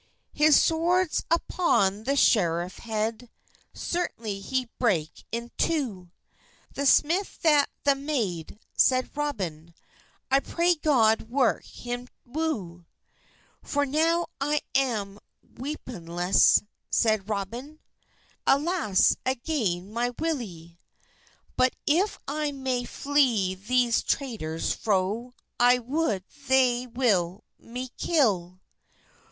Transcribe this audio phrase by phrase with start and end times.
[0.35, 3.29] Hys sworde vpon the schireff hed
[3.75, 6.09] Sertanly he brake in too;
[6.73, 9.75] "The smyth that the made," seid Robyn,
[10.31, 12.87] "I pray God wyrke him woo.
[13.61, 14.25] "For now
[14.73, 17.77] am I weppynlesse," seid Robyne,
[18.47, 20.79] "Alasse, agayn my wylle;
[21.55, 23.13] But if I may fle
[23.55, 28.59] these traytors fro, I wot thei wil me kylle."